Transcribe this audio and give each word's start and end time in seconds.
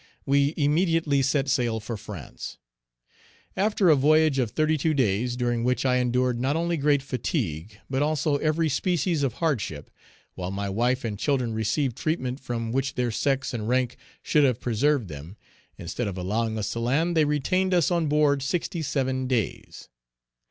We 0.25 0.55
immediately 0.57 1.21
set 1.21 1.47
sail 1.47 1.79
for 1.79 1.95
France. 1.95 2.57
After 3.55 3.91
a 3.91 3.95
voyage 3.95 4.39
of 4.39 4.49
thirty 4.49 4.75
two 4.75 4.95
days, 4.95 5.35
during 5.35 5.63
which 5.63 5.85
I 5.85 5.97
endured 5.97 6.39
not 6.39 6.55
only 6.55 6.75
great 6.75 7.03
fatigue, 7.03 7.77
but 7.87 8.01
also 8.01 8.37
every 8.37 8.67
species 8.67 9.21
of 9.21 9.33
hardship, 9.33 9.91
while 10.33 10.49
my 10.49 10.69
wife 10.69 11.05
and 11.05 11.19
children 11.19 11.53
received 11.53 11.95
treatment 11.95 12.39
from 12.39 12.71
which 12.71 12.95
their 12.95 13.11
sex 13.11 13.53
and 13.53 13.69
rank 13.69 13.95
should 14.23 14.43
have 14.43 14.59
preserved 14.59 15.07
them, 15.07 15.37
instead 15.77 16.07
of 16.07 16.17
allowing 16.17 16.57
us 16.57 16.71
to 16.71 16.79
land, 16.79 17.15
they 17.15 17.25
retained 17.25 17.71
us 17.71 17.91
on 17.91 18.07
board 18.07 18.41
sixty 18.41 18.81
seven 18.81 19.27
days. 19.27 19.87